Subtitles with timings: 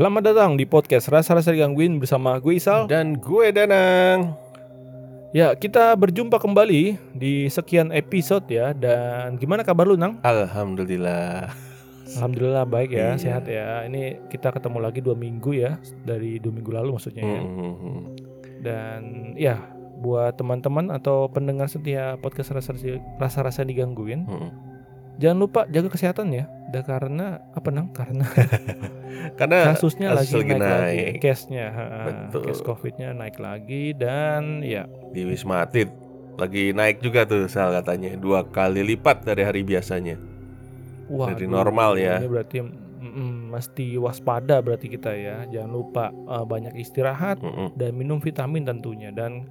[0.00, 4.32] Selamat datang di podcast Rasa-Rasa Digangguin bersama gue Isal Dan gue Danang.
[5.36, 10.16] Ya kita berjumpa kembali di sekian episode ya Dan gimana kabar lu Nang?
[10.24, 11.52] Alhamdulillah.
[12.16, 13.20] Alhamdulillah baik ya, Iya.
[13.20, 17.40] sehat ya Ini kita ketemu lagi dua minggu ya Dari dua minggu lalu maksudnya ya
[17.44, 17.98] Mhm.
[18.64, 19.00] Dan
[19.36, 19.60] ya
[20.00, 22.56] buat teman-teman atau pendengar setia podcast
[23.20, 24.69] Rasa-Rasa Digangguin Mhm.
[25.20, 27.92] Jangan lupa jaga kesehatan ya Dan karena apa Nang?
[27.92, 28.24] Karena
[29.38, 31.12] Karena kasusnya lagi, kasus lagi naik, lagi naik.
[31.20, 31.84] Case-nya ha,
[32.26, 32.42] Betul.
[32.48, 35.92] Case COVID-nya naik lagi Dan ya di Wisma Atlet
[36.40, 40.16] lagi naik juga tuh sal katanya dua kali lipat dari hari biasanya.
[41.12, 42.16] Wah, Dari normal ya.
[42.16, 45.44] Ini berarti mm, mesti waspada berarti kita ya.
[45.44, 47.76] Jangan lupa eh, banyak istirahat Mhm.
[47.76, 49.12] dan minum vitamin tentunya.
[49.12, 49.44] Dan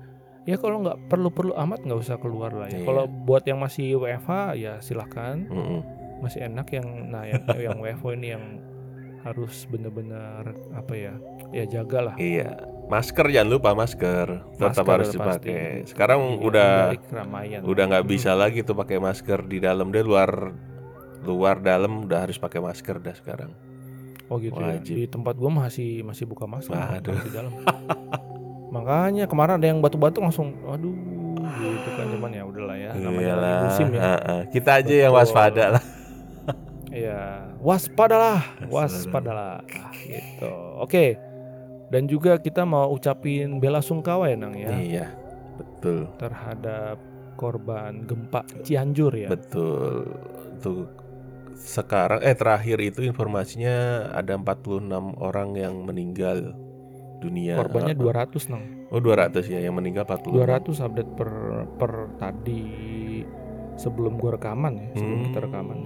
[0.43, 2.77] ya kalau nggak perlu-perlu amat nggak usah keluar lah ya.
[2.77, 2.85] Iya.
[2.85, 5.43] Kalau buat yang masih WFH ya silahkan.
[5.43, 5.79] Mhm.
[6.19, 8.45] Masih enak yang nah yang yang WFO ini yang
[9.19, 11.13] harus benar-benar apa ya
[11.49, 12.15] ya jagalah.
[12.15, 12.55] Iya.
[12.87, 15.19] Masker jangan lupa masker tetap Masker harus pasti.
[15.45, 15.85] dipakai.
[15.85, 17.61] Sekarang Iya, udah hindari keramaian.
[17.61, 18.11] udah nggak Hmm.
[18.11, 20.49] bisa lagi tuh pakai masker di dalam deh luar
[21.21, 23.51] luar dalam udah harus pakai masker dah sekarang.
[24.25, 24.81] Oh gitu Wajib.
[24.87, 24.95] ya.
[24.95, 27.17] Di tempat gua masih masih buka masker Waduh.
[27.19, 27.53] di dalam.
[28.69, 30.93] Makanya kemarin ada yang batu-batu langsung aduh
[31.59, 33.59] gitu kan cuman ya udahlah ya namanya Iyalah.
[33.65, 34.01] musim ya.
[34.01, 34.39] Heeh.
[34.49, 35.19] Kita aja yang Betul.
[35.19, 35.83] waspada lah.
[36.89, 37.21] Iya,
[37.61, 39.61] waspadalah, Waspadalah.
[39.61, 40.53] waspadalah gitu.
[40.81, 41.05] Oke.
[41.89, 45.07] Dan juga kita mau ucapin bela sungkawa ya Nang ya Iya.
[45.53, 46.09] Betul.
[46.17, 46.97] terhadap
[47.35, 49.29] korban gempa Cianjur ya.
[49.29, 50.09] Betul.
[50.61, 50.89] Tuh
[51.53, 54.89] sekarang eh terakhir itu informasinya ada 46
[55.19, 56.55] orang yang meninggal
[57.19, 57.59] dunia.
[57.59, 58.03] Korbannya Heeh.
[58.31, 58.63] 200 Nang.
[58.89, 60.33] Oh 200 ya yang meninggal 46.
[60.33, 61.31] 200 update per
[61.77, 62.63] per tadi
[63.75, 65.25] sebelum gua rekaman ya, sebelum Hmm.
[65.31, 65.77] kita rekaman.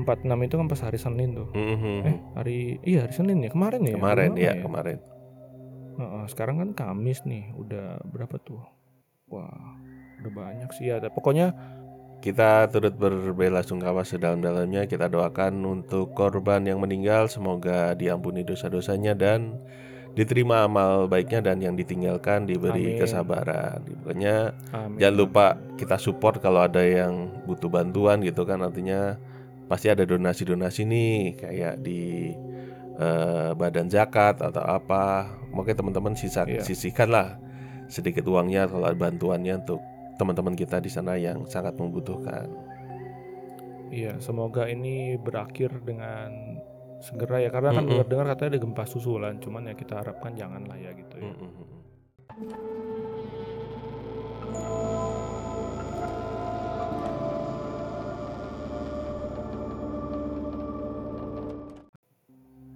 [0.00, 1.48] 46 itu kan pas hari Senin tuh.
[1.52, 1.96] Mhm.
[2.06, 3.94] Eh, hari iya hari Senin ya, kemarin ya.
[3.98, 4.98] kemarin ya, mana kemarin.
[5.98, 8.62] Heeh, sekarang kan Kamis nih, udah berapa tuh?
[9.28, 9.76] Wah,
[10.22, 11.02] udah banyak sih ya.
[11.02, 11.52] Pokoknya
[12.20, 14.84] Kita turut berbela sungkawa sedalam-dalamnya.
[14.84, 19.56] Kita doakan untuk korban yang meninggal semoga diampuni dosa-dosanya dan
[20.10, 23.00] diterima amal baiknya dan yang ditinggalkan diberi Amin.
[23.00, 23.78] kesabaran.
[24.02, 24.52] Pokoknya.
[24.98, 29.14] Jangan lupa kita support kalau ada yang butuh bantuan gitu kan artinya
[29.70, 32.34] pasti ada donasi-donasi nih kayak di
[33.00, 35.30] eh, badan zakat atau apa.
[35.54, 36.62] Mungkin teman-teman sisa Iya.
[36.62, 37.38] sisihkan lah
[37.90, 39.82] sedikit uangnya kalau ada bantuannya untuk
[40.14, 42.46] teman-teman kita di sana yang sangat membutuhkan.
[43.90, 46.49] Iya, semoga ini berakhir dengan
[47.00, 47.90] segera ya karena kan Mm-mm.
[48.04, 51.32] dengar-dengar katanya ada gempa susulan, cuman ya kita harapkan jangan lah ya gitu ya.
[51.32, 51.68] Mm-mm.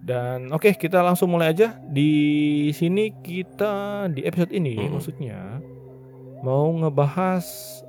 [0.04, 1.80] Dan oke, kita langsung mulai aja.
[1.80, 5.00] Di sini kita di episode ini Mm-mm.
[5.00, 5.40] maksudnya
[6.44, 7.44] mau ngebahas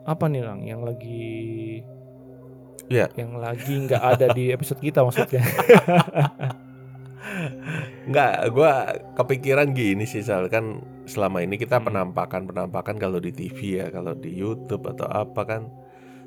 [0.08, 1.84] apa nih Lang yang lagi
[2.86, 3.10] Iya.
[3.18, 5.42] yang lagi nggak ada di episode kita maksudnya.
[8.06, 10.80] Enggak, gua kepikiran gini sih Sal kan
[11.10, 11.90] selama ini kita Hmm.
[11.90, 15.62] penampakan-penampakan kalau di TV ya, kalau di YouTube atau apa kan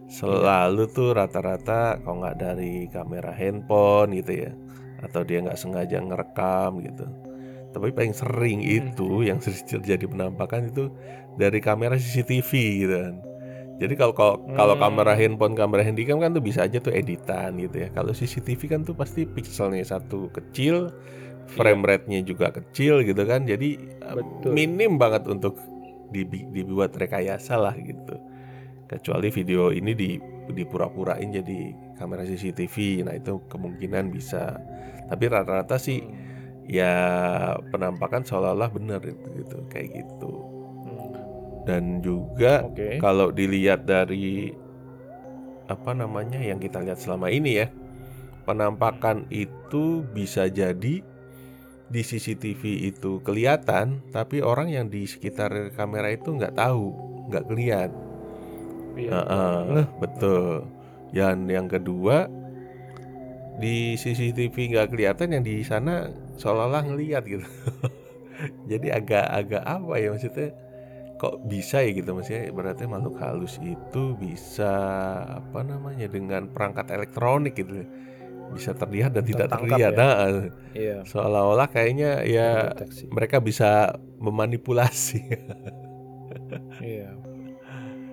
[0.08, 4.52] selalu tuh rata-rata kalau nggak dari kamera handphone gitu ya,
[5.04, 7.06] atau dia nggak sengaja ngerekam gitu.
[7.70, 8.77] Tapi paling sering Hmm.
[8.91, 10.91] itu yang sering terjadi penampakan itu
[11.38, 12.50] dari kamera CCTV
[12.83, 13.15] gitu kan.
[13.78, 14.83] Jadi kalau kalau kalau Hmm.
[14.83, 17.89] kamera handphone, kamera handycam kan tuh bisa aja tuh editan gitu ya.
[17.95, 20.91] Kalau CCTV kan tuh pasti pixelnya satu kecil,
[21.47, 23.47] frame rate-nya juga kecil gitu kan.
[23.47, 24.51] Jadi eh, Betul.
[24.51, 25.54] minim banget untuk
[26.10, 28.19] dibi- dibuat rekayasa lah gitu.
[28.91, 30.10] Kecuali video ini di
[30.48, 33.07] dipura-purain jadi kamera CCTV.
[33.07, 34.59] Nah, itu kemungkinan bisa.
[35.07, 36.03] Tapi rata-rata sih
[36.69, 36.92] ya
[37.72, 40.58] penampakan seolah-olah benar itu gitu kayak gitu.
[41.68, 42.97] Dan juga Oke.
[42.97, 44.56] kalau dilihat dari
[45.68, 47.68] apa namanya yang kita lihat selama ini ya
[48.48, 51.04] penampakan itu bisa jadi
[51.88, 56.97] di CCTV itu kelihatan tapi orang yang di sekitar kamera itu nggak tahu
[57.28, 58.09] nggak kelihatan
[58.98, 59.14] Iya.
[59.14, 59.86] Heeh, Ngeh.
[60.03, 60.66] betul
[61.14, 62.26] yang yang kedua
[63.62, 67.47] di CCTV nggak kelihatan yang di sana seolah-olah ngelihat gitu
[68.71, 70.50] jadi agak-agak apa ya maksudnya
[71.18, 74.70] kok bisa ya gitu maksudnya berarti makhluk halus itu bisa
[75.26, 77.82] apa namanya dengan perangkat elektronik gitu
[78.48, 79.98] bisa terlihat dan tidak Tertangkap terlihat ya.
[80.00, 80.16] Nah,
[80.72, 80.97] Iya.
[81.04, 83.04] seolah-olah kayaknya ya Deteksi.
[83.12, 85.20] mereka bisa memanipulasi
[86.80, 87.12] Iya.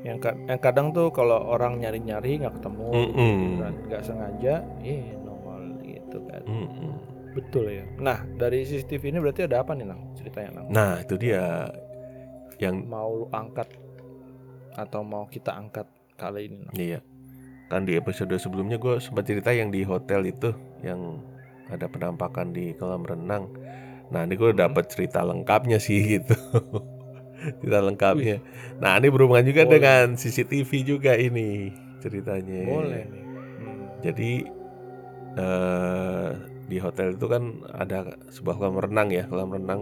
[0.06, 4.56] Yang, ka- yang kadang tuh kalau orang nyari-nyari nggak ketemu, gitu kan nggak sengaja,
[4.86, 6.42] eh nongol gitu kan.
[6.46, 6.94] Mm-mm.
[7.34, 7.86] Betul ya.
[7.98, 10.14] Nah, dari CCTV ini berarti ada apa nih, Nang?
[10.14, 10.66] Ceritanya, Nang.
[10.70, 11.68] Nah, itu dia
[12.62, 13.68] yang Mau lu angkat
[14.76, 17.00] atau mau kita angkat kali ini, iya.
[17.68, 20.52] Kan di episode sebelumnya gue sempat cerita yang di hotel itu
[20.84, 21.20] yang
[21.68, 23.50] ada penampakan di kolam renang.
[24.14, 24.62] Nah, ini gue Hmm.
[24.70, 26.36] dapat cerita lengkapnya sih gitu.
[27.62, 28.38] cerita lengkapnya.
[28.78, 29.74] Nah, ini berhubungan juga Boleh.
[29.82, 32.62] dengan CCTV juga ini ceritanya.
[32.70, 33.24] Boleh nih.
[33.60, 33.84] Hmm.
[34.06, 34.32] Jadi
[35.36, 36.30] eh
[36.66, 39.82] di hotel itu kan ada sebuah kolam renang ya, kolam renang.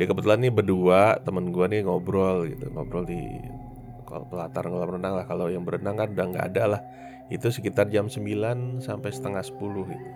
[0.00, 3.20] Dia kebetulan nih berdua temen gua nih ngobrol gitu, ngobrol di
[4.08, 5.28] kol- pelataran kolam renang lah.
[5.28, 6.80] Kalau yang berenang kan udah nggak ada lah.
[7.28, 10.08] Itu sekitar jam 9 sampai setengah 10 gitu.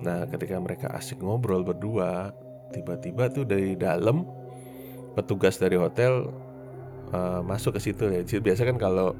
[0.00, 2.32] Nah, ketika mereka asik ngobrol berdua,
[2.72, 4.24] tiba-tiba tuh dari dalam
[5.12, 6.32] petugas dari hotel
[7.12, 8.24] eh, masuk ke situ ya.
[8.24, 9.12] Jadi Biasa kan kalau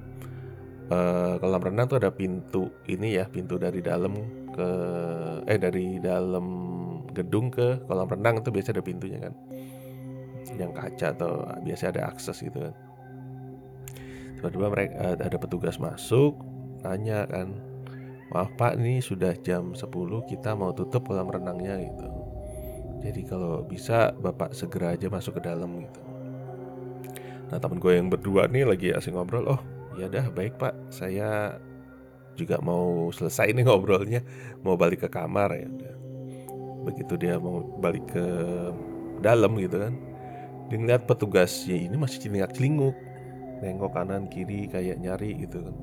[0.91, 4.17] eh, kolam renang tuh ada pintu ini ya, pintu dari dalam
[4.57, 4.69] ke
[5.45, 6.47] eh dari dalam
[7.17, 9.35] gedung ke kolam renang itu biasa ada pintunya kan.
[10.57, 11.31] Yang kaca atau
[11.65, 12.75] biasa ada akses gitu kan.
[14.37, 16.37] Tiba-tiba mereka eh, ada petugas masuk,
[16.85, 17.57] tanya kan,
[18.29, 19.89] maaf Pak, ini sudah jam 10
[20.29, 22.09] kita mau tutup kolam renangnya gitu.
[23.01, 26.01] Jadi kalau bisa Bapak segera aja masuk ke dalam gitu.
[27.47, 29.61] Nah temen gue yang berdua nih lagi asing ngobrol, oh
[29.95, 31.57] ya dah baik Pak, saya
[32.37, 34.21] juga mau selesai nih ngobrolnya,
[34.61, 35.67] mau balik ke kamar ya.
[36.87, 38.27] Begitu dia mau balik ke
[39.19, 39.95] dalam gitu kan,
[40.71, 42.95] dia ngeliat petugasnya ini masih celingak celinguk,
[43.59, 45.75] nengok kanan kiri kayak nyari gitu kan.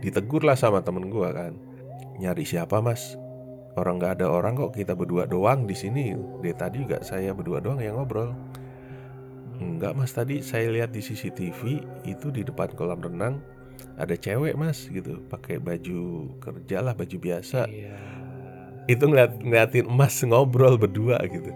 [0.00, 1.52] Ditegur lah sama temen gua kan,
[2.16, 3.20] nyari siapa mas?
[3.76, 6.16] Orang nggak ada orang kok kita berdua doang di sini.
[6.16, 8.34] Dari tadi juga saya berdua doang yang ngobrol.
[9.58, 13.42] Enggak mas tadi saya lihat di CCTV itu di depan kolam renang
[13.98, 17.98] ada cewek mas gitu pakai baju kerja lah baju biasa Iya.
[18.88, 21.52] Itu ngeliat ngeliatin emas ngobrol berdua gitu.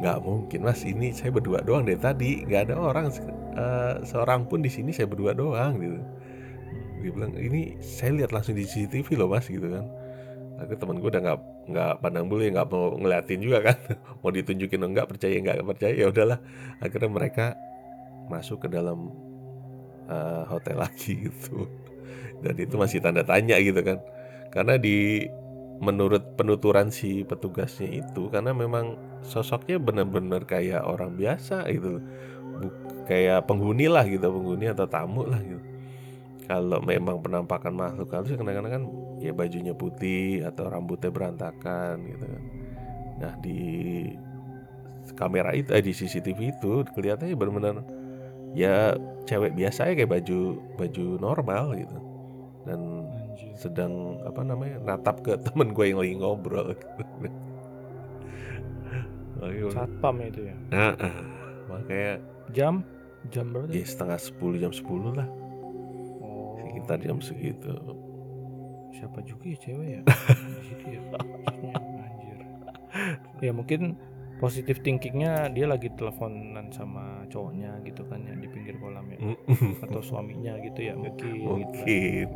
[0.00, 2.40] Nggak mungkin mas ini saya berdua doang dari tadi.
[2.48, 6.00] Nggak ada orang eh, seorang pun di sini saya berdua doang gitu.
[7.04, 9.84] Dia bilang ini saya lihat langsung di CCTV loh mas gitu kan.
[10.56, 11.38] Akhirnya teman gue udah nggak
[11.72, 13.76] nggak pandang bulu ya nggak mau ngeliatin juga kan.
[14.24, 16.40] Mau ditunjukin atau nggak percaya nggak percaya ya udahlah.
[16.80, 17.46] Akhirnya mereka
[18.32, 19.12] masuk ke dalam
[20.08, 21.68] eh, hotel lagi gitu.
[22.40, 24.00] Dan itu masih tanda tanya gitu kan.
[24.48, 25.28] Karena di
[25.80, 32.04] menurut penuturan si petugasnya itu karena memang sosoknya benar-benar kayak orang biasa loh.
[32.60, 35.64] Buk- kayak penghuni lah gitu penghuni atau tamu lah gitu
[36.46, 38.84] kalau memang penampakan makhluk halus kadang-kadang kan
[39.22, 42.42] ya bajunya putih atau rambutnya berantakan gitu kan
[43.20, 43.60] nah di
[45.16, 47.76] kamera itu eh di CCTV itu kelihatannya benar-benar
[48.54, 48.94] ya
[49.26, 50.40] cewek biasa ya kayak baju
[50.76, 51.98] baju normal gitu
[52.68, 52.99] dan.
[53.54, 56.72] Sedang apa namanya natap ke temen gue yang lagi ngobrol
[59.72, 60.56] Satpam itu ya.
[60.68, 61.16] Nah, ah,
[61.66, 62.20] makanya
[62.52, 62.84] Jam
[63.28, 63.68] jam berapa?
[63.72, 65.28] ya setengah sepuluh jam sepuluh lah
[66.20, 66.56] Oh.
[66.60, 67.72] sekitar jam segitu
[68.90, 70.00] Siapa juga ya cewek ya?
[70.60, 71.00] Di situ ya.
[71.08, 71.72] Maksudnya,
[72.04, 72.38] anjir.
[73.40, 73.96] Ya mungkin
[74.36, 79.20] positif thinkingnya dia lagi teleponan sama cowoknya gitu kan ya di pinggir kolam ya
[79.84, 82.28] atau suaminya gitu ya mungkin gitu kan.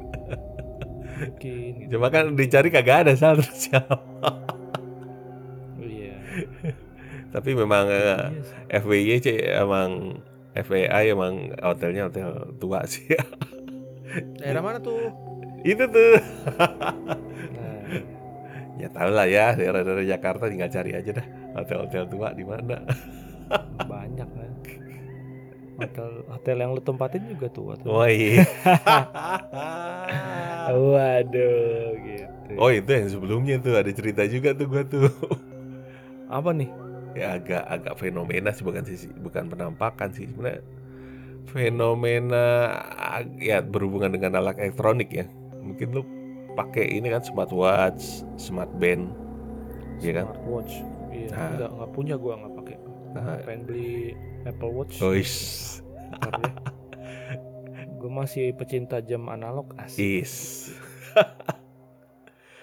[1.14, 1.90] Mungkin gitu.
[1.97, 3.97] cuma kan dicari kagak ada sal terus siapa?
[5.78, 6.14] Iya.
[7.30, 8.02] Tapi memang eh,
[8.71, 8.80] Iya.
[8.83, 10.21] FWY sih emang
[10.54, 13.06] FWI emang hotelnya hotel tua sih.
[14.38, 15.11] Daerah mana tuh?
[15.66, 16.14] Itu tuh.
[17.59, 17.83] Nah,
[18.78, 21.26] ya tau lah ya daerah-daerah Jakarta tinggal cari aja dah
[21.59, 22.78] hotel-hotel tua di mana.
[23.83, 24.52] Banyak kan
[25.75, 28.45] hotel hotel yang lu tempatin juga tua tuh oh iya.
[30.75, 32.52] Waduh gitu.
[32.57, 35.11] Oh itu yang sebelumnya tuh ada cerita juga tuh gua tuh.
[36.33, 36.71] Apa nih?
[37.14, 40.26] Ya agak agak fenomena sih bukan sih bukan penampakan sih.
[40.31, 40.62] Sebenarnya
[41.47, 42.47] fenomena
[43.38, 45.26] ya berhubungan dengan alat elektronik ya.
[45.61, 46.02] Mungkin lu
[46.54, 49.11] pakai ini kan smartwatch smart band
[50.00, 50.25] Iya kan?
[50.33, 50.75] Smartwatch.
[51.14, 51.50] Iya Nah.
[51.54, 52.76] nggak nggak punya gua nggak pakai
[53.14, 53.38] Nah.
[53.47, 54.99] pengen beli Apple Watch.
[54.99, 55.14] Ntar
[56.42, 56.50] ya.
[57.94, 60.23] gue masih pecinta jam analog asik.
[60.23, 60.35] Is.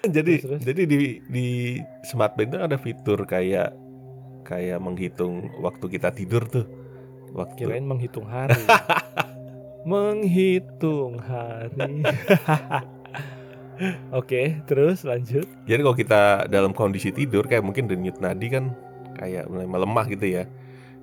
[0.02, 0.62] Jadi Terus, terus?
[0.66, 0.98] jadi di
[1.30, 1.46] di
[2.02, 3.70] smart band itu ada fitur kayak
[4.42, 6.66] kayak menghitung waktu kita tidur tuh.
[7.30, 8.58] Waktu kirain menghitung hari.
[9.86, 12.02] Menghitung hari.
[14.18, 15.46] Oke terus lanjut.
[15.70, 18.74] Jadi kalau kita dalam kondisi tidur kayak mungkin denyut nadi kan
[19.22, 20.44] kayak mulai melemah gitu ya.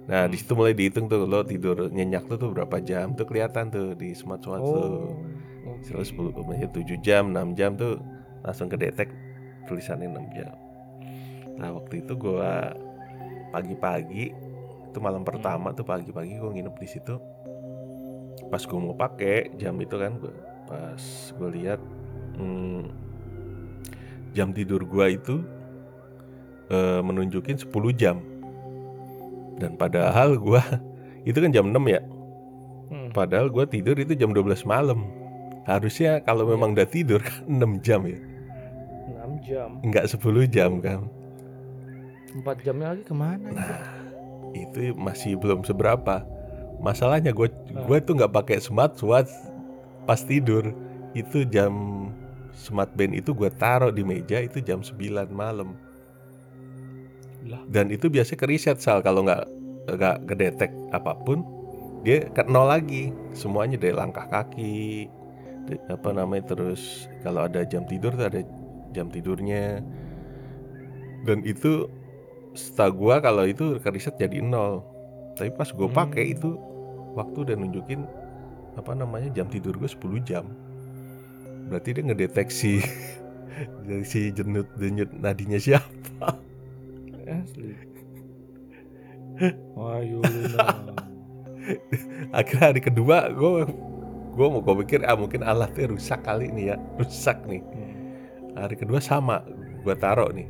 [0.09, 3.71] Nah di situ mulai dihitung tuh lo tidur nyenyak tuh tuh berapa jam tuh kelihatan
[3.71, 5.15] tuh di smartwatch tuh.
[5.63, 5.85] oke.
[5.87, 8.01] Terus 10 menit 7 jam 6 jam tuh
[8.43, 9.07] langsung kedetek
[9.69, 10.55] tulisannya 6 jam.
[11.55, 12.73] Nah waktu itu gua
[13.53, 14.33] pagi-pagi
[14.89, 17.15] itu malam pertama tuh pagi-pagi gua nginep di situ.
[18.49, 20.33] Pas gua mau pakai jam itu kan gua
[20.65, 21.03] pas
[21.37, 21.79] gua lihat
[22.41, 22.81] hmm,
[24.33, 25.58] jam tidur gua itu
[26.69, 28.21] eh, menunjukin 10 jam.
[29.59, 30.63] Dan padahal gua
[31.29, 32.01] itu kan jam 6 ya.
[32.89, 33.09] Hmm.
[33.11, 35.05] Padahal gua tidur itu jam 12 malam.
[35.67, 36.51] Harusnya kalau Iya.
[36.55, 38.17] memang udah tidur kan 6 jam ya.
[38.17, 39.69] 6 jam.
[39.83, 41.05] Enggak 10 jam kan.
[42.31, 43.49] 4 jamnya lagi ke mana?
[43.49, 43.81] Nah,
[44.53, 46.21] itu masih belum seberapa.
[46.79, 47.83] Masalahnya gue Ah.
[47.83, 49.33] gue tuh nggak pakai smartwatch
[50.05, 50.71] pas tidur.
[51.11, 51.73] Itu jam
[52.53, 55.73] smart band itu gue taruh di meja itu jam 9 malam.
[57.71, 58.99] Dan itu biasanya ke reset sal.
[59.03, 59.43] Kalau nggak
[59.89, 61.43] nggak kedetek apa pun
[62.03, 63.11] dia ke nol lagi.
[63.35, 65.07] Semuanya dari langkah kaki
[65.85, 68.41] apa namanya terus kalau ada jam tidur tuh ada
[68.91, 69.83] jam tidurnya.
[71.23, 71.87] Dan itu
[72.55, 74.83] setahu gua kalau itu ke reset jadi nol.
[75.37, 76.35] Tapi pas gue pakai Hmm.
[76.35, 76.49] itu
[77.15, 78.03] waktu udah nunjukin
[78.75, 80.45] apa namanya jam tidur gue 10 jam.
[81.71, 82.73] Berarti dia ngedeteksi
[83.87, 86.48] dari si jenut denyut nadinya siapa
[87.29, 87.75] Asli.
[89.77, 90.67] Wah, Yuluna.
[92.39, 93.67] akhirnya hari kedua gue
[94.33, 96.75] gue mau gue pikir ah mungkin alatnya rusak kali ini ya.
[96.97, 97.61] Rusak nih.
[97.61, 97.97] Hmm.
[98.57, 99.45] hari kedua sama
[99.85, 100.47] gue taruh nih.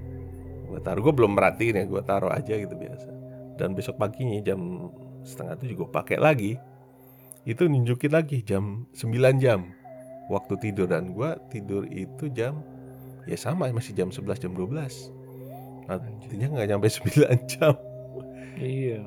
[0.69, 3.09] Gue taruh gue belum merhatiin ya gue taruh aja gitu biasa.
[3.59, 4.89] Dan besok paginya jam
[5.25, 6.55] setengah tujuh gue pakai lagi.
[7.43, 9.73] Itu nunjukin lagi jam 9 jam
[10.31, 10.87] waktu tidur.
[10.87, 12.61] Dan gue tidur itu jam
[13.27, 15.18] ya sama masih jam 11 jam 12
[15.89, 17.17] artinya nggak nyampe 9
[17.51, 17.73] jam
[18.59, 19.01] Iya.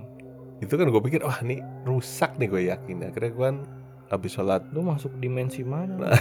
[0.59, 3.57] itu kan gue pikir wah nih rusak nih gue yakin akhirnya gue kan
[4.09, 6.09] habis sholat Lu masuk dimensi mana?
[6.09, 6.17] Nah.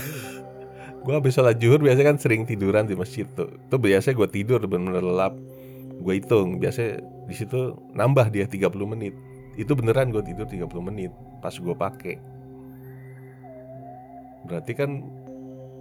[1.04, 4.62] gue habis sholat zuhur biasanya kan sering tiduran di masjid tuh itu biasa gue tidur
[4.62, 5.34] bener-bener lelap
[5.98, 9.14] gue hitung biasa di situ nambah dia 30 menit
[9.56, 12.16] itu beneran gue tidur 30 menit pas gue pakai
[14.46, 14.90] berarti kan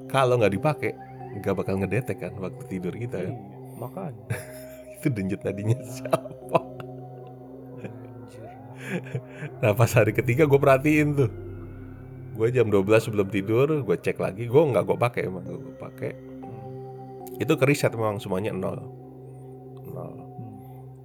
[0.07, 0.93] kalau nggak dipakai
[1.41, 4.25] nggak bakal ngedetek kan waktu tidur kita kan Iya, makanya.
[5.01, 6.61] itu denyut nadinya siapa?
[7.81, 8.51] Anjir.
[9.65, 11.33] nah pas hari ketiga gue perhatiin tuh.
[12.37, 14.45] Gue jam 12 sebelum tidur gue cek lagi.
[14.45, 16.13] Gue nggak gue pakai emang gue pakai.
[16.13, 17.41] Hmm.
[17.41, 18.85] itu ke reset memang semuanya nol.
[19.89, 20.13] Nol.
[20.13, 20.29] Hmm.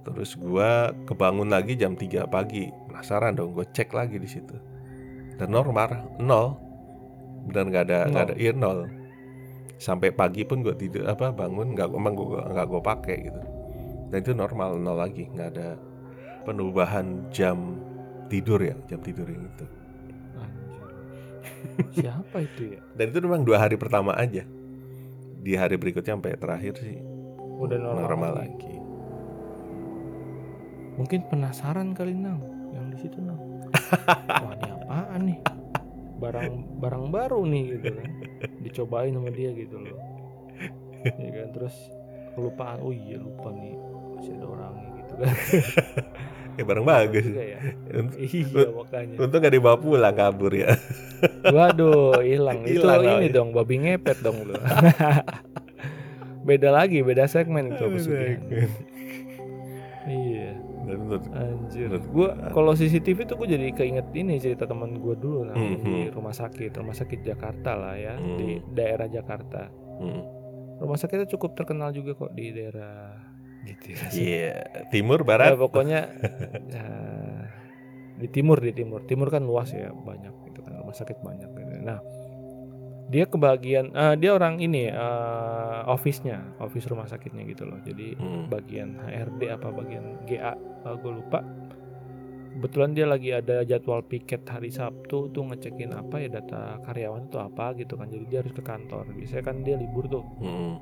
[0.06, 2.68] terus gua kebangun lagi jam 3 pagi.
[2.92, 4.56] Penasaran dong gue cek lagi di situ.
[5.40, 6.60] Dan normal nol.
[7.48, 8.92] Dan nggak ada nggak ada iya nol.
[9.76, 13.55] Sampai pagi pun gue tidur apa bangun nggak emang gue nggak gue pakai gitu
[14.10, 15.68] dan itu normal nol lagi nggak ada
[16.46, 17.78] perubahan jam
[18.30, 19.66] tidur ya jam tidur yang itu
[20.36, 20.82] Anjir.
[21.94, 22.80] Siapa itu ya?
[22.98, 24.46] dan itu memang dua hari pertama aja
[25.42, 26.98] di hari berikutnya sampai terakhir sih
[27.56, 28.52] Udah normal, lagi.
[28.52, 28.74] lagi.
[31.00, 32.40] Mungkin penasaran kali nang
[32.72, 33.40] yang di situ nang.
[34.44, 35.38] Wah ini apaan nih?
[36.20, 38.08] Barang barang baru nih gitu kan.
[38.60, 39.96] Dicobain sama dia gitu loh.
[41.00, 41.76] Ya kan terus
[42.36, 42.84] kelupaan.
[42.84, 43.76] Oh iya lupa nih
[44.16, 45.34] masih ada orangnya gitu kan.
[46.56, 47.58] ya barang bagus Juga ya.
[47.92, 49.14] Unt- Iya makanya.
[49.18, 50.72] Untung gak dibawa pulang kabur ya.
[51.54, 52.64] Waduh, hilang.
[52.64, 54.56] Itu Hilang, ini dong, babi ngepet dong lu.
[56.48, 58.40] beda lagi, beda segmen itu pesugihan.
[60.06, 60.54] Iya,
[60.86, 61.90] Dan menurut anjir.
[61.90, 65.74] Menurut Gua kalau CCTV tuh gue jadi keinget ini cerita teman gue dulu nah, di
[65.74, 66.14] Mhm.
[66.14, 68.38] rumah sakit, rumah sakit Jakarta lah ya, Hmm.
[68.38, 69.66] di daerah Jakarta.
[69.98, 70.22] Hmm.
[70.78, 73.18] Rumah sakitnya cukup terkenal juga kok di daerah
[73.66, 73.98] gitu ya.
[74.08, 74.54] Iya,
[74.88, 75.48] timur Ya, barat.
[75.54, 76.00] pokoknya
[76.66, 76.86] ya,
[78.16, 81.74] di timur di timur timur kan luas ya banyak gitu kan rumah sakit banyak gitu.
[81.82, 82.00] nah
[83.06, 88.48] dia kebagian eh, dia orang ini eh, office-nya office rumah sakitnya gitu loh jadi Hmm.
[88.48, 90.56] bagian HRD apa bagian GA
[90.88, 91.44] gue lupa
[92.52, 97.38] kebetulan dia lagi ada jadwal piket hari Sabtu tuh ngecekin apa ya data karyawan tuh
[97.38, 100.80] apa gitu kan jadi dia harus ke kantor biasanya kan dia libur tuh Hmm.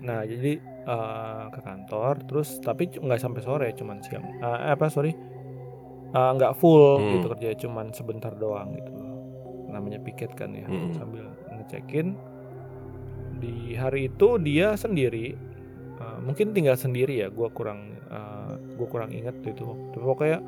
[0.00, 5.12] Nah jadi eh, ke kantor terus tapi nggak sampai sore cuman siang Eh, apa sorry
[6.10, 7.12] Eh, nggak full Hmm.
[7.14, 8.90] gitu kerja cuman sebentar doang gitu
[9.68, 10.90] namanya piket kan ya Hmm.
[10.90, 12.18] sambil ngecekin
[13.36, 15.36] di hari itu dia sendiri
[16.00, 20.38] Eh, mungkin tinggal sendiri ya gua kurang eh, gua kurang ingat itu waktu pokoknya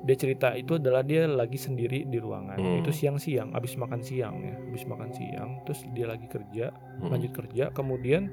[0.00, 2.78] dia cerita itu adalah dia lagi sendiri di ruangan Hmm.
[2.78, 7.10] itu siang-siang abis makan siang ya abis makan siang terus dia lagi kerja Hmm.
[7.10, 8.30] lanjut kerja kemudian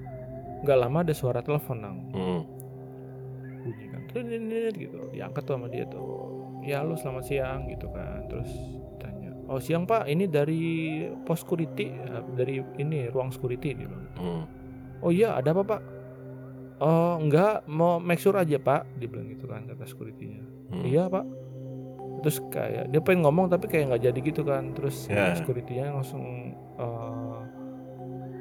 [0.63, 1.97] nggak lama ada suara telepon nang.
[2.11, 2.41] Hmm.
[3.63, 4.03] bunyi kan
[4.75, 4.97] gitu.
[5.09, 6.07] Diangkat tuh sama dia tuh.
[6.63, 8.23] Ya lu selamat siang gitu kan.
[8.27, 8.51] Terus
[8.97, 10.05] tanya oh siang pak?
[10.05, 10.63] Ini dari
[11.23, 14.07] pos security eh, dari ini ruang security dia bilang.
[14.15, 14.43] Hmm.
[14.99, 15.81] oh iya ada apa pak?
[16.79, 20.43] Oh enggak mau make sure aja pak dia bilang gitu kan kata securitynya.
[20.71, 20.83] Hmm.
[20.83, 21.25] iya pak.
[22.23, 24.71] Terus kayak dia pengen ngomong tapi kayak nggak jadi gitu kan.
[24.71, 25.35] Terus Ya.
[25.35, 26.23] securitynya langsung
[26.75, 27.22] eh,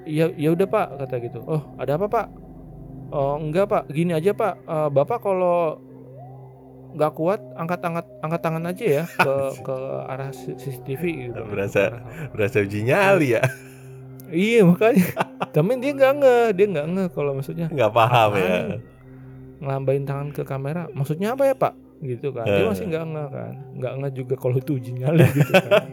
[0.04, 2.26] iya ya udah pak kata gitu oh ada apa pak
[3.10, 5.78] oh enggak pak gini aja pak Eh, bapak kalau
[6.92, 12.60] nggak kuat angkat angkat angkat tangan aja ya ke ke arah CCTV gitu Berasa- Berasa
[12.60, 13.42] uji nyali ya.
[14.28, 15.08] iya makanya
[15.48, 18.56] tapi dia nggak nge dia nggak nge kalau maksudnya Nggak paham ya.
[19.58, 22.68] Ngelambain tangan ke kamera maksudnya apa ya pak gitu kan dia Eh.
[22.68, 25.84] masih nggak nge kan nggak nge juga kalau itu uji nyali gitu kan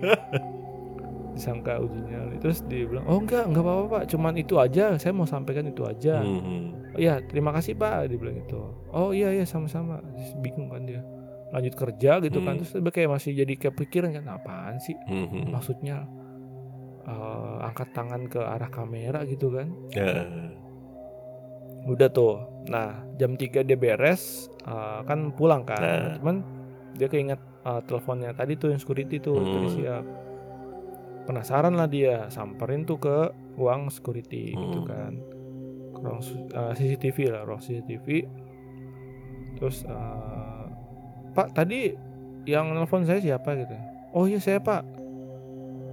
[1.34, 4.04] disangka uji nyali terus dia bilang oh enggak enggak apa-apa pak.
[4.12, 4.96] Cuman itu aja.
[4.98, 6.20] Saya mau sampaikan itu aja.
[6.22, 6.74] Hmm.
[6.94, 8.60] oh, iya terima kasih pak dia bilang gitu.
[8.90, 10.02] Oh iya iya sama-sama.
[10.40, 11.02] Bingung kan dia.
[11.50, 12.56] Lanjut kerja gitu kan.
[12.56, 12.62] Hmm.
[12.62, 14.96] terus dia kayak masih jadi kepikiran kan apaan sih?
[15.08, 15.50] Hmm.
[15.50, 16.06] maksudnya
[17.04, 19.68] eh, angkat tangan ke arah kamera gitu kan.
[19.92, 20.26] Ya.
[21.88, 22.44] udah tuh.
[22.68, 25.80] Nah jam 3 dia beres eh, kan pulang kan.
[25.82, 26.14] Nah.
[26.20, 26.36] cuman
[26.94, 29.54] dia keinget eh, teleponnya tadi tuh yang security tuh Hmm.
[29.56, 30.06] tadi siap
[31.30, 33.18] penasaran lah dia samperin tuh ke
[33.54, 34.90] ruang security gitu Hmm.
[34.90, 35.14] kan.
[35.92, 38.26] Ke ruang su- eh, CCTV lah ruang CCTV
[39.56, 40.64] terus eh,
[41.30, 41.94] pak tadi
[42.44, 43.76] yang nelfon saya siapa gitu?
[44.12, 44.82] Oh iya saya pak.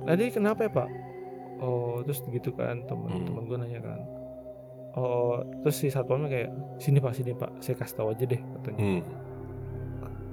[0.03, 0.89] Tadi kenapa ya pak?
[1.59, 3.43] Oh terus gitu kan temen Hmm.
[3.43, 4.01] gue nanya kan.
[4.95, 7.53] Oh terus si satpamnya kayak sini pak sini pak.
[7.59, 8.81] Saya kasih tahu aja deh katanya.
[8.81, 9.03] Hmm.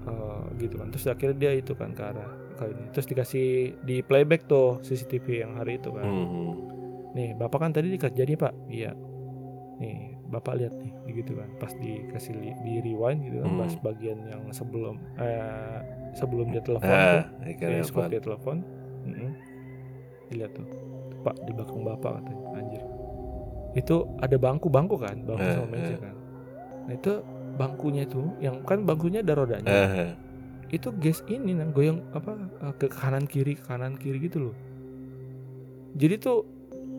[0.04, 0.88] Eh, gitu kan.
[0.90, 3.48] Terus akhirnya dia itu kan ke arah ke ini terus dikasih
[3.80, 6.04] di playback tuh CCTV yang hari itu kan.
[6.04, 6.54] Hmm.
[7.12, 8.54] nih bapak kan tadi dikerja nih pak?
[8.68, 8.92] Iya.
[9.76, 11.50] Nih bapak lihat nih gitu kan.
[11.56, 13.60] Pas dikasih li- di rewind gitu kan Hmm.
[13.60, 15.78] pas bagian yang sebelum eh
[16.14, 18.06] sebelum dia telepon Ah, tuh ya, respon.
[18.08, 18.58] dia telepon
[19.04, 19.30] mm
[20.26, 20.66] dilihat tuh
[21.22, 22.46] pak di belakang bapak katanya.
[22.56, 22.82] Anjir.
[23.74, 26.00] Itu ada bangku bangku kan bangku Eh, sama meja eh.
[26.00, 26.16] kan.
[26.84, 27.14] Nah itu
[27.54, 29.70] bangkunya itu yang kan bangkunya ada rodanya.
[29.70, 30.10] Ah,
[30.74, 32.34] itu gas ini nang goyang apa
[32.66, 34.56] eh, ke kanan kiri ke kanan kiri gitu loh.
[35.94, 36.42] Jadi tuh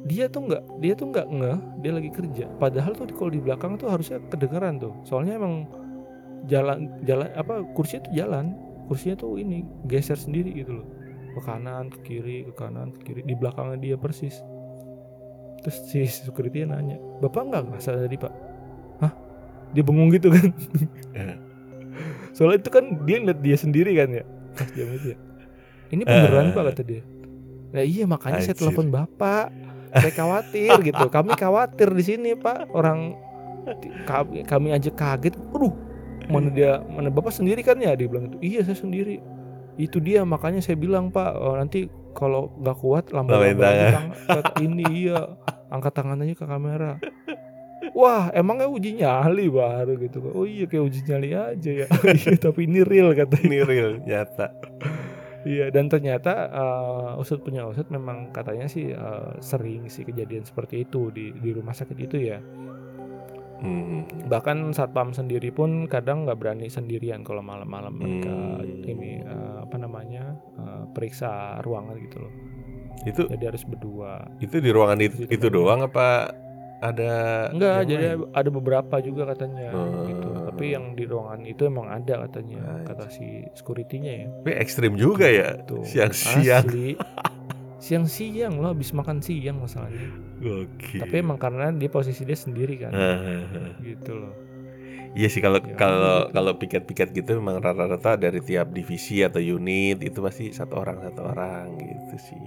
[0.07, 2.47] dia tuh nggak dia tuh nggak ngeh dia lagi kerja.
[2.63, 4.95] Padahal tuh kalau di belakang tuh harusnya kedengeran tuh.
[5.03, 5.67] Soalnya emang
[6.47, 8.55] jalan jalan apa kursi itu jalan.
[8.87, 10.87] Kursinya tuh ini geser sendiri gitu loh.
[11.35, 13.21] Ke kanan ke kiri ke kanan ke kiri.
[13.27, 14.39] Di belakangnya dia persis.
[15.67, 18.33] Terus si security nanya bapak nggak ngerasa tadi pak?
[19.03, 19.13] Hah?
[19.75, 20.49] Dia bengong gitu kan.
[21.19, 21.44] Eh.
[22.35, 24.25] Soalnya itu kan dia ngeliat dia sendiri kan ya.
[24.55, 25.19] Pas jam itu ya
[25.95, 26.55] ini beneran Eh.
[26.55, 27.03] pak kata dia.
[27.75, 28.61] Nah iya makanya saya Anjir.
[28.67, 29.47] telepon bapak.
[29.95, 31.05] Saya khawatir gitu.
[31.17, 32.67] Kami khawatir di sini pak.
[32.75, 33.15] Orang
[34.05, 35.39] kami, kami aja kaget.
[35.55, 35.73] Aduh
[36.27, 37.95] mana dia mana bapak sendiri kan ya?
[37.95, 39.23] Dia bilang itu iya saya sendiri.
[39.79, 44.59] Itu dia makanya saya bilang pak oh, nanti kalau nggak kuat tangan.
[44.63, 44.85] ini.
[45.07, 45.39] Iya
[45.71, 47.03] angkat tangan aja ke kamera
[47.95, 50.19] Wah, emangnya uji nyali baru gitu.
[50.35, 51.87] Oh iya kayak uji nyali aja ya.
[52.19, 53.47] Iya, tapi ini real katanya.
[53.47, 54.51] Ini real nyata.
[55.45, 60.83] Iya, dan ternyata uh, usut punya usut memang katanya sih uh, sering sih kejadian seperti
[60.83, 62.41] itu di di rumah sakit itu ya.
[63.63, 64.05] Hmm.
[64.27, 68.85] Bahkan satpam sendiri pun kadang nggak berani sendirian kalau malam-malam mereka Hmm.
[68.85, 72.33] ini uh, apa namanya uh, periksa ruangan gitu loh.
[73.05, 74.25] Itu Jadi harus berdua.
[74.41, 75.55] itu di ruangan itu, itu kan.
[75.55, 76.33] doang apa
[76.77, 77.13] ada
[77.49, 78.29] Enggak, jadi lain?
[78.31, 80.05] ada beberapa juga katanya Hmm.
[80.07, 80.29] gitu.
[80.45, 82.87] Tapi yang di ruangan itu emang ada katanya Anjir.
[82.87, 84.27] kata si security-nya ya.
[84.33, 85.59] Tapi ekstrim juga ya.
[85.61, 86.65] Tuh, Siang-siang.
[86.65, 86.95] Asli.
[87.77, 90.09] Siang-siang loh habis makan siang masalahnya.
[90.41, 90.97] Oke.
[90.97, 92.93] Tapi emang karena dia posisi dia sendiri kan.
[92.93, 93.45] Ah,
[93.79, 94.33] gitu loh.
[95.13, 96.33] Iya sih kalau Ya, kalau gitu.
[96.33, 101.23] kalau piket-piket gitu memang rata-rata dari tiap divisi atau unit itu pasti satu orang satu
[101.25, 102.45] orang gitu sih.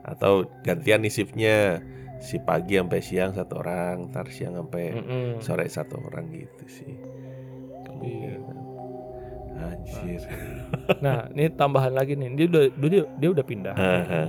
[0.00, 1.82] Atau gantian nih shiftnya
[2.18, 5.28] si pagi sampai siang satu orang, ntar siang sampai Mm-mm.
[5.38, 6.92] sore satu orang gitu sih.
[7.96, 8.34] Iya.
[9.56, 10.20] Anjir.
[10.98, 12.28] Nah, ini tambahan lagi nih.
[12.34, 13.74] Dia udah dia, dia udah pindah.
[13.74, 14.22] Haha.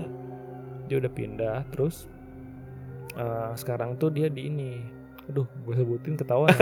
[0.86, 2.08] Dia udah pindah terus
[3.13, 4.71] eh, sekarang tuh dia di ini.
[5.28, 6.47] Aduh, gue sebutin ketahuan.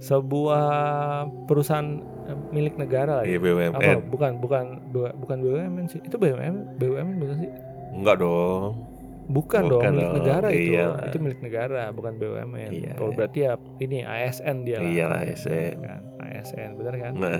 [0.00, 0.64] Sebuah
[1.44, 3.42] perusahaan eh, milik negara lah Iya ya.
[3.42, 3.72] BUMN.
[3.74, 3.92] Apa?
[4.02, 6.00] Bukan, bukan bu- bukan BUMN sih.
[6.00, 7.50] Itu BUMN, BUMN bukan sih?
[7.90, 8.86] Enggak dong.
[9.30, 10.74] Bukan, Bukan dong, milik dong, negara itu.
[10.74, 10.86] iya.
[11.06, 12.70] Itu milik negara, bukan BUMN.
[12.74, 12.92] Iya.
[12.98, 14.90] Kalau berarti ya ini ASN dia lah.
[14.90, 15.76] Iya ASN.
[15.78, 16.00] Kan?
[16.18, 17.12] ASN, benar kan?
[17.14, 17.38] Nah,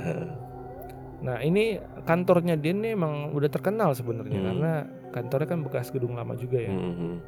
[1.20, 1.76] Nah ini
[2.08, 4.46] kantornya dia nih emang udah terkenal sebenarnya Hmm.
[4.48, 4.72] karena
[5.12, 6.72] kantornya kan bekas gedung lama juga ya.
[6.72, 7.20] mhm,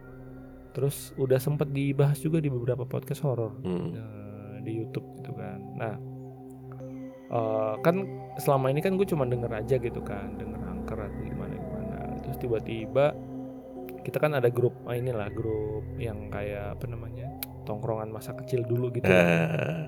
[0.72, 3.88] Terus udah sempet dibahas juga di beberapa podcast horor mhm.
[3.92, 5.60] eh, di YouTube gitu kan.
[5.76, 5.94] Nah
[7.28, 7.96] eh, kan
[8.38, 11.41] selama ini kan gue cuma denger aja gitu kan, denger angker atau gimana
[12.42, 13.14] tiba-tiba
[14.00, 17.30] kita kan ada grup ah, inilah grup yang kayak apa namanya
[17.62, 19.06] tongkrongan masa kecil dulu gitu.
[19.06, 19.86] Eh,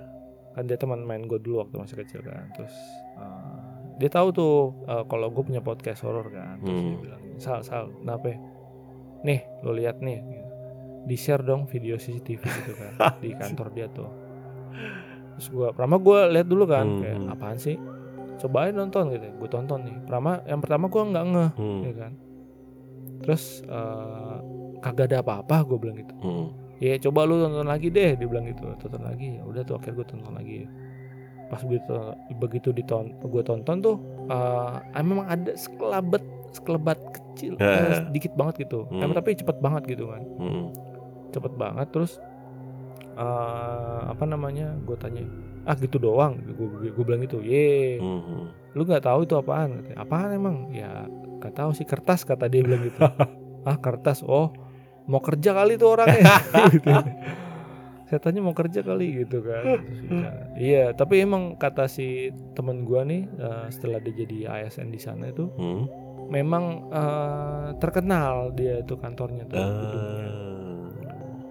[0.53, 2.71] kan dia teman main gue dulu waktu masih kecil kan terus
[3.13, 3.59] eh,
[3.97, 7.03] dia tahu tuh eh, kalau gue punya podcast horor kan terus dia Hmm.
[7.03, 8.39] bilang sal sal kenapa ya?
[9.25, 10.23] nih lo lihat nih
[11.05, 14.09] di share dong video CCTV gitu kan di kantor dia tuh.
[15.35, 17.01] Terus gue pertama gue lihat dulu kan Hmm.
[17.01, 17.75] kayak apaan sih?
[18.37, 19.27] Cobain nonton gitu.
[19.33, 19.97] Gue tonton nih.
[20.01, 22.13] Pertama yang pertama gue nggak ngeh hmm, ya kan
[23.25, 24.37] terus eh,
[24.85, 26.15] kagak ada apa-apa gue bilang gitu.
[26.21, 28.69] Hmm, ya coba lu tonton lagi deh dia bilang gitu.
[28.77, 30.59] Tonton lagi ya udah tuh akhirnya gue tonton lagi.
[31.49, 31.93] Pas begitu
[32.37, 33.97] begitu diton gue tonton tuh
[34.29, 36.21] eh memang ada sekelebat
[36.53, 37.67] sekelebat kecil Eh.
[37.67, 38.85] eh, sedikit banget gitu.
[38.93, 39.01] Hmm.
[39.01, 40.23] Emang tapi cepet banget gitu kan.
[40.39, 40.65] Hmm,
[41.33, 42.21] cepet banget terus
[43.15, 45.23] eh apa namanya gue tanya
[45.65, 46.37] ah gitu doang.
[46.45, 48.45] Gue gue bilang gitu ye hmm, hmm.
[48.75, 49.81] lu nggak tahu itu apaan?
[49.81, 50.57] Katanya, apaan emang?
[50.71, 51.07] Ya
[51.41, 53.01] nggak tahu sih kertas kata dia bilang gitu.
[53.65, 54.21] Ah kertas?
[54.21, 54.53] Oh
[55.07, 56.37] mau kerja kali tuh orangnya.
[56.75, 56.89] Gitu.
[58.05, 59.25] saya tanya mau kerja kali?
[59.25, 59.65] Gitu kan.
[60.55, 65.33] Iya tapi emang kata si temen gua nih eh, setelah dia jadi ASN di sana
[65.33, 65.89] itu Hmm.
[66.29, 70.29] memang eh, terkenal dia itu kantornya tuh gedungnya.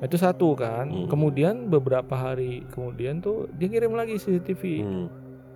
[0.03, 1.07] Itu satu kan Hmm.
[1.07, 5.07] kemudian beberapa hari kemudian tuh dia kirim lagi CCTV hmm.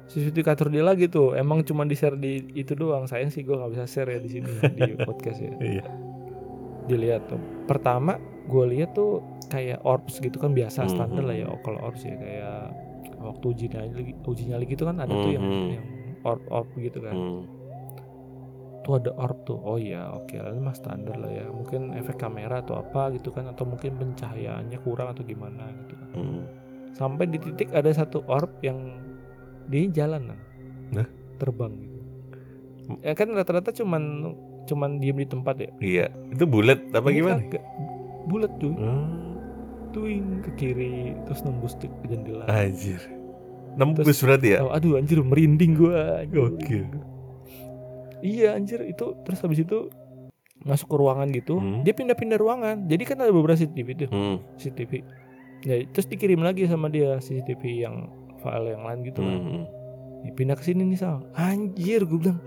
[0.07, 3.51] CCTV kantor dia lagi tuh emang cuma di share di itu doang sayang sih gue
[3.51, 5.83] nggak bisa share ya di sini ya, di podcast ya Iya.
[6.87, 10.89] dilihat tuh pertama gue lihat tuh kayak orbs gitu kan biasa Mhm.
[10.89, 12.59] standar lah ya kalau orbs ya kayak
[13.19, 15.67] waktu uji nyali uji nyali gitu kan ada tuh yang Mhm.
[15.75, 15.85] yang
[16.23, 17.43] orb orb gitu kan Hmm.
[18.87, 22.63] Tuh ada orb tuh oh iya oke ini mah standar lah ya mungkin efek kamera
[22.63, 26.41] atau apa gitu kan atau mungkin pencahayaannya kurang atau gimana gitu kan Hmm.
[26.89, 28.95] sampai di titik ada satu orb yang
[29.67, 30.41] dia jalan Nang.
[30.89, 31.07] Nah?
[31.35, 31.99] terbang gitu
[32.87, 32.97] Hmm.
[33.03, 34.31] ya kan rata-rata cuman
[34.63, 36.05] cuman diem di tempat ya Iya.
[36.29, 37.43] Itu bulat apa gimana?
[38.25, 39.35] bulat cuy Hmm.
[39.89, 42.99] tuing ke kiri terus nembus ke jendela Anjir.
[43.73, 44.59] Nembus berarti ya?
[44.59, 46.89] Oh, aduh anjir merinding gua anjir.
[48.19, 49.89] Iya anjir itu terus habis itu
[50.59, 51.81] masuk ke ruangan gitu Hmm.
[51.81, 52.75] dia pindah-pindah ruangan.
[52.85, 54.09] Jadi kan ada beberapa CCTV tuh.
[54.09, 54.37] Hmm.
[54.55, 54.91] CCTV
[55.59, 59.37] ya terus dikirim lagi sama dia CCTV yang file yang lain gitu kan.
[59.37, 59.63] Hmm.
[60.19, 61.21] Ya, pindah ke sini nih Sal.
[61.33, 62.41] Anjir gue bilang.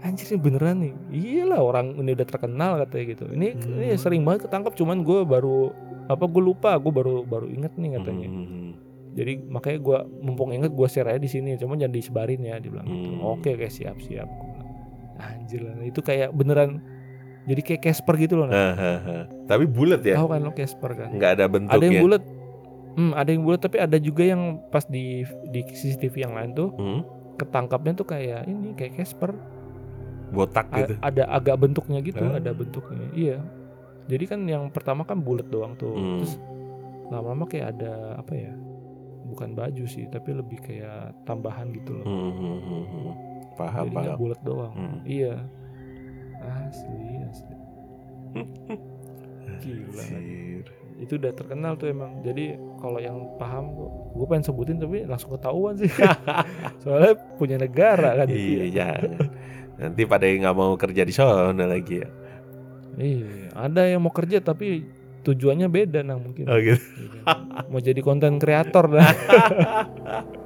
[0.00, 0.92] Anjir ini beneran nih.
[1.10, 3.24] Iyalah orang ini udah terkenal katanya gitu.
[3.26, 3.76] Ini Hmm.
[3.78, 5.72] ini sering banget ketangkap cuman gue baru
[6.06, 6.76] apa gue lupa.
[6.76, 8.28] Gue baru baru inget nih katanya.
[8.28, 8.72] Hmm.
[9.14, 11.54] jadi makanya gue mumpung inget gue share aja di sini.
[11.54, 13.08] Cuman jangan disebarin ya dibilang gitu.
[13.10, 13.22] Hmm.
[13.22, 14.26] oke kayak siap siap.
[14.26, 14.53] Gua bilang,
[15.16, 16.82] anjir lah itu kayak beneran
[17.44, 18.72] jadi kayak Casper gitu loh nah.
[19.44, 20.16] Tapi bulat ya?
[20.16, 21.76] tahu kan lo Casper kan Nggak ada bentuknya.
[21.76, 22.22] ada yang bulat
[22.94, 26.68] hmm, ada yang bulat tapi ada juga yang pas di di CCTV yang lain tuh
[26.72, 27.00] Hmm.
[27.34, 29.34] ketangkapnya tuh kayak ini kayak Casper
[30.26, 30.94] Botak A- gitu.
[30.98, 32.38] ada agak bentuknya gitu Ah.
[32.38, 33.38] ada bentuknya iya
[34.04, 36.18] jadi kan yang pertama kan bulat doang tuh Hmm.
[36.18, 36.34] terus
[37.06, 38.52] lama-lama kayak ada apa ya
[39.24, 43.12] bukan baju sih tapi lebih kayak tambahan gitu loh Hmm, hmm, hmm, hmm.
[43.54, 44.16] Paham, jadi paham.
[44.16, 44.98] bulat doang Hmm.
[45.04, 45.34] iya
[46.40, 47.54] asli asli
[49.60, 50.02] gila.
[50.04, 50.64] Anjir.
[50.96, 53.74] itu udah terkenal tuh emang jadi kalau yang paham
[54.12, 55.90] gue pengen sebutin tapi langsung ketahuan sih
[56.82, 58.88] soalnya punya negara kan Iya, ya.
[59.76, 62.08] Nanti pada yang nggak mau kerja di sana lagi ya.
[62.94, 64.86] iya ada yang mau kerja tapi
[65.22, 66.78] tujuannya beda nah mungkin Oh gitu.
[66.78, 67.38] Iya kan?
[67.66, 69.08] mau jadi konten kreator dah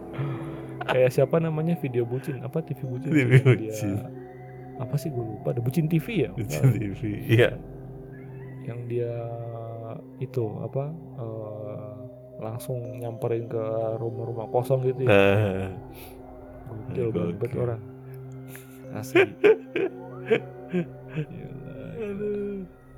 [0.89, 1.77] kayak siapa namanya?
[1.79, 2.41] Video bucin.
[2.41, 3.11] Apa TV bucin?
[3.13, 3.97] TV bucin.
[4.79, 5.11] apa sih?
[5.11, 6.31] Gue lupa ada bucin TV ya?
[6.35, 7.03] Lucu TV.
[7.29, 7.51] Iya.
[8.69, 9.17] yang dia
[10.21, 11.93] itu apa eh,
[12.37, 13.65] langsung nyamperin ke
[13.97, 15.73] rumah-rumah kosong gitu ya.
[16.69, 17.33] Gokil Gokil.
[17.41, 17.81] banget orang.
[18.93, 19.25] Asli.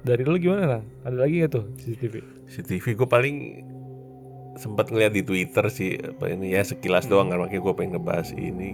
[0.00, 2.14] Dari lu gimana lah ada lagi gak tuh CCTV
[2.48, 3.36] CCTV gue paling
[4.62, 7.12] sempat ngeliat di Twitter sih apa ini ya sekilas Hmm.
[7.12, 8.70] doang kan makanya gue pengen ngebahas ini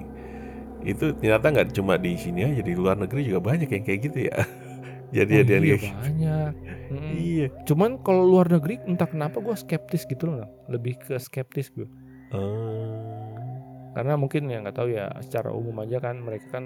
[0.83, 4.18] itu ternyata nggak cuma di sini aja di luar negeri juga banyak yang kayak gitu
[4.31, 4.37] ya
[5.16, 6.53] jadi Oh ada yang iya kayak banyak
[6.90, 7.18] Mm-mm.
[7.22, 11.88] iya Cuman kalau luar negeri entah kenapa gue skeptis gitu loh, lebih ke skeptis gue.
[12.31, 12.38] Eh,
[13.96, 16.64] Karena mungkin ya nggak tahu ya secara umum aja kan mereka kan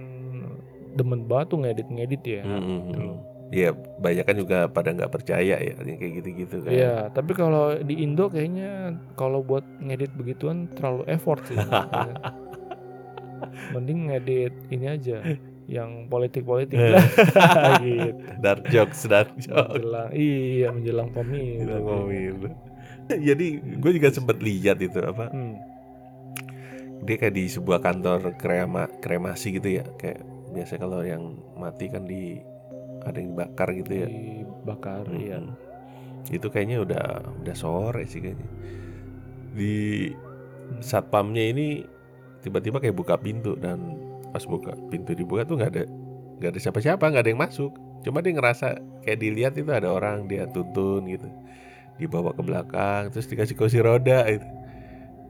[0.98, 2.44] demen banget tuh ngedit-ngedit ya.
[2.44, 3.06] mm, mm, gitu mm.
[3.06, 3.20] loh.
[3.50, 7.98] Iya banyak kan juga pada nggak percaya ya kayak gitu-gitu kan Iya, tapi kalau di
[7.98, 11.58] Indo kayaknya kalau buat ngedit begituan terlalu effort sih.
[11.58, 11.82] Ya.
[13.74, 15.18] Mending ngedit ini aja
[15.66, 16.94] yang politik-politik Eh.
[17.82, 18.22] gitu.
[18.38, 21.74] dark jokes dark jokes Menjelang iya menjelang pemilu.
[21.74, 22.54] Ngomongin.
[23.10, 25.58] jadi gue juga sempat lihat itu apa Hmm.
[27.00, 32.04] dia kayak di sebuah kantor krema kremasi gitu ya kayak biasa kalau yang mati kan
[32.04, 32.38] di
[33.02, 35.20] ada yang dibakar gitu ya Dibakar Mm-mm.
[35.20, 35.38] iya.
[36.28, 37.04] itu kayaknya udah
[37.40, 38.48] udah sore sih kayaknya
[39.50, 39.74] di
[40.80, 41.66] satpamnya ini
[42.40, 43.98] tiba-tiba kayak buka pintu dan
[44.30, 45.84] pas buka pintu dibuka tuh nggak ada
[46.38, 48.66] nggak ada siapa-siapa nggak ada yang masuk cuma dia ngerasa
[49.02, 51.28] kayak dilihat itu ada orang dia tuntun gitu
[51.98, 54.46] dibawa ke belakang terus dikasih kursi roda gitu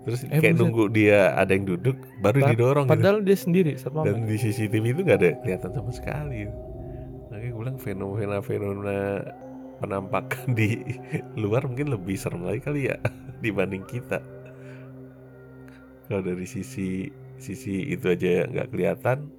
[0.01, 3.73] terus Eh, kayak nunggu dia ada yang duduk baru Pa- didorong gitu Padahal dia sendiri
[3.75, 4.05] satpam.
[4.05, 6.55] dan di CCTV itu nggak ada kelihatan sama sekali gitu.
[7.41, 9.01] Makanya gue bilang fenomena-fenomena
[9.81, 10.85] penampakan di
[11.41, 13.01] luar mungkin lebih serem lagi kali ya
[13.45, 14.21] dibanding kita
[16.05, 17.09] kalau dari sisi
[17.41, 19.33] sisi itu aja nggak kelihatan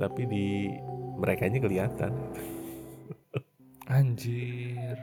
[0.00, 0.72] tapi di
[1.20, 2.16] mereka kelihatan
[3.92, 4.96] Anjir.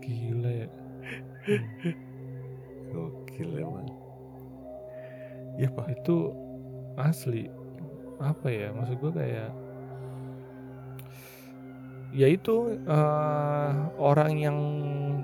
[0.00, 0.68] Gila ya.
[2.88, 3.90] gokil emang
[5.60, 6.32] ya pak Itu
[6.96, 7.52] asli.
[8.16, 8.72] Apa ya?
[8.72, 9.61] Maksud gua kayak
[12.12, 14.58] ya itu eh, orang yang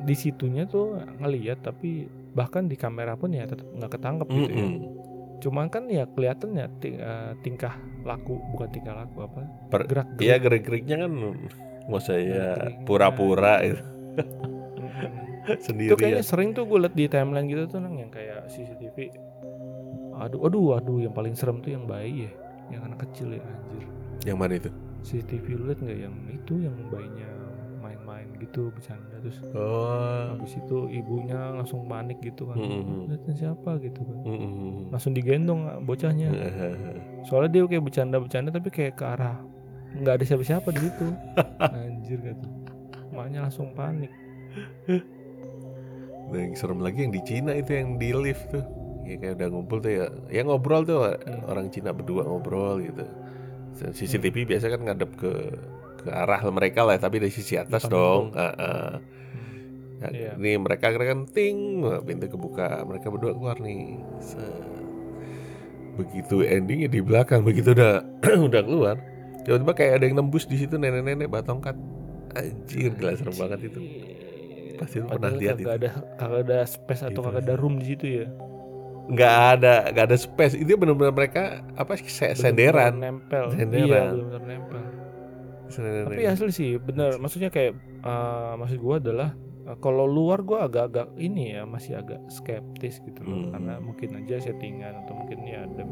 [0.02, 4.64] di situnya tuh ngeliat tapi bahkan di kamera pun ya tetap nggak ketangkep gitu ya.
[4.64, 4.74] Mm-mm.
[5.38, 9.40] Cuman kan ya kelihatannya ti- eh, tingkah laku bukan tingkah laku apa?
[9.68, 11.10] Per- gerak Iya gerak-geriknya kan
[11.88, 13.80] mau saya pura-pura itu
[15.48, 19.08] Itu sendiri kayaknya sering tuh gue liat di timeline gitu tuh nang yang kayak CCTV.
[20.18, 22.32] Aduh, aduh, aduh, yang paling serem tuh yang bayi ya,
[22.68, 23.86] yang anak kecil ya anjir.
[24.26, 24.68] yang mana itu
[25.02, 27.30] CCTV lu liat nggak yang itu yang bayinya
[27.78, 32.58] main-main gitu bercanda terus oh habis itu ibunya langsung panik gitu kan.
[32.58, 33.08] Mm-mm.
[33.08, 34.18] Liatin siapa gitu kan.
[34.26, 34.90] Mm-mm.
[34.90, 36.28] Langsung digendong ah, bocahnya.
[37.26, 39.38] Soalnya dia kayak bercanda-bercanda tapi kayak ke arah
[39.88, 41.06] nggak ada siapa-siapa di situ.
[41.64, 42.46] Anjir gitu.
[43.14, 44.12] Maknya langsung panik.
[46.28, 48.64] Nah, yang serem lagi yang di Cina itu yang di lift tuh.
[49.08, 50.06] Ya kayak udah ngumpul tuh ya.
[50.28, 51.48] Ya ngobrol tuh Hmm.
[51.48, 53.04] orang Cina berdua ngobrol gitu.
[53.94, 55.32] CCTV biasa kan ngadep ke
[55.98, 58.24] ke arah mereka lah, tapi dari sisi atas Depan dong.
[58.34, 58.90] Ah, ah.
[59.98, 60.38] Nah, Iya.
[60.38, 63.98] Ini mereka kan ting, pintu kebuka, mereka berdua keluar nih.
[64.22, 64.62] Set.
[65.98, 68.06] Begitu endingnya di belakang, begitu udah
[68.48, 68.96] udah keluar,
[69.42, 71.74] tiba-tiba kayak ada yang nembus di situ nenek-nenek batongkat.
[72.38, 73.80] Anjir, gila serem banget itu.
[74.78, 75.70] Pasti lu pernah lihat kagak itu.
[75.74, 77.26] ada kagak ada space atau Itu.
[77.26, 78.26] kagak ada room di situ ya.
[79.08, 81.42] Nggak ada nggak ada space itu benar-benar mereka
[81.74, 83.48] apa sih senderan nempel.
[83.50, 83.88] Senderan.
[83.88, 84.80] Iya, benar nempel.
[85.68, 86.06] Senderan.
[86.12, 89.32] Tapi asli sih bener maksudnya kayak eh, maksud gua adalah
[89.64, 93.50] eh, kalau luar gua agak-agak ini ya masih agak skeptis gitu loh Hmm.
[93.52, 95.84] karena mungkin aja settingan atau mungkin ya ada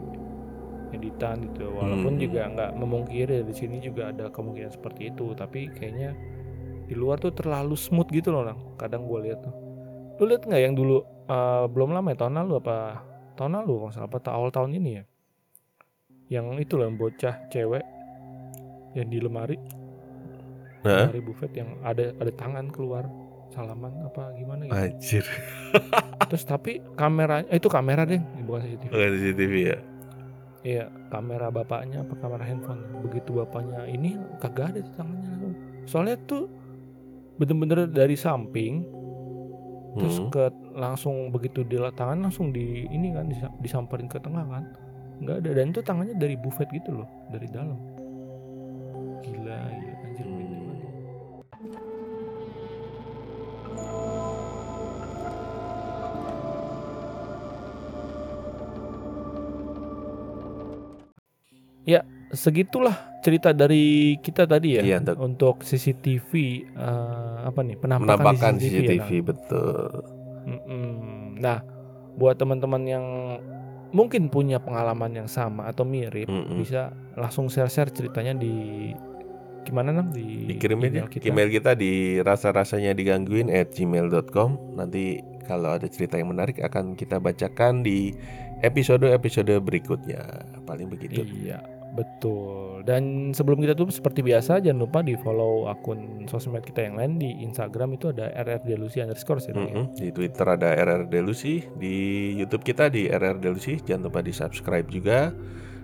[0.93, 2.23] editan gitu walaupun Hmm.
[2.23, 6.15] juga nggak memungkiri di sini juga ada kemungkinan seperti itu tapi kayaknya
[6.87, 8.61] di luar tuh terlalu smooth gitu loh Lang.
[8.77, 9.53] kadang gua lihat tuh
[10.17, 12.77] lu lihat nggak yang dulu eh, belum lama ya tahun lalu apa?
[13.37, 15.05] Tahun lalu kalau salah apa awal tahun ini ya?
[16.41, 17.85] Yang itu yang bocah cewek
[18.97, 19.57] yang di lemari.
[20.87, 21.11] Hah?
[21.11, 23.05] lemari buffet yang ada ada tangan keluar
[23.51, 24.75] salaman apa gimana gitu.
[24.75, 25.25] Anjir,
[26.31, 29.79] terus tapi kamera eh, itu kamera deh bukan CCTV ada CCTV ya?
[30.67, 32.83] iya kamera bapaknya apa kamera handphone.
[33.07, 35.55] Begitu bapaknya ini kagak ada di tangannya langsung.
[35.87, 36.51] Soalnya tuh
[37.39, 38.83] bener-bener dari samping
[39.97, 40.29] terus Hmm.
[40.29, 40.45] ke
[40.77, 44.65] langsung begitu di tangan langsung di ini kan disa- disamperin ke tengah kan
[45.25, 47.81] nggak ada dan itu tangannya dari buffet gitu loh dari dalam
[49.25, 50.57] gila ya anjir Hmm.
[61.87, 66.31] Ya, segitulah cerita dari kita tadi ya Iya, untuk untuk CCTV
[66.69, 69.25] eh, apa nih penampakan, Penampakan di CCTV, ya, CCTV Kang?
[69.25, 69.91] betul.
[70.47, 70.87] Mm-mm.
[71.37, 71.59] Nah,
[72.15, 73.05] buat teman-teman yang
[73.91, 76.57] mungkin punya pengalaman yang sama atau mirip, Mm-mm.
[76.57, 78.91] bisa langsung share-share ceritanya di
[79.63, 81.25] gimana nang di Dikirim aja email kita.
[81.27, 87.19] email kita di rasa-rasanya digangguin at gmail.com Nanti kalau ada cerita yang menarik akan kita
[87.19, 88.15] bacakan di
[88.63, 90.23] episode-episode berikutnya
[90.63, 91.59] Paling begitu Iya,
[91.97, 92.85] betul.
[92.85, 97.17] Dan sebelum kita tutup seperti biasa jangan lupa di follow akun sosmed kita yang lain
[97.17, 99.65] di Instagram itu ada rrdelusi underscore ya, ya?
[99.65, 99.85] Mm-mm.
[99.97, 101.97] Di Twitter ada RR Delusi, di
[102.37, 105.33] YouTube kita di RR Delusi, jangan lupa di subscribe juga.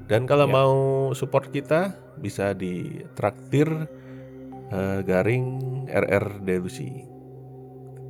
[0.07, 0.53] Dan kalau Ya.
[0.53, 0.75] mau
[1.17, 3.67] support kita bisa di traktir
[4.73, 5.45] eh, garing
[5.89, 6.89] RR Delusi.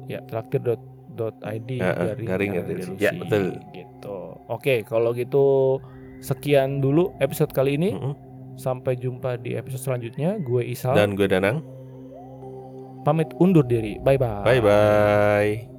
[0.06, 2.78] Ya, traktir.id Ya, eh, garing, garing RR RDLC.
[2.86, 3.44] Delusi, Ya, betul.
[3.70, 4.18] Gitu.
[4.46, 5.78] Oke, kalau gitu
[6.22, 7.90] sekian dulu episode kali ini.
[7.92, 8.14] Mm-mm.
[8.54, 10.38] Sampai jumpa di episode selanjutnya.
[10.38, 11.64] Gue Isal Dan gue Danang.
[13.02, 13.98] pamit undur diri.
[13.98, 14.46] Bye bye.
[14.46, 15.71] Bye bye.